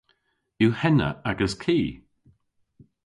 Yw 0.63 0.71
henna 0.79 1.09
agas 1.29 1.53
ki? 1.63 1.79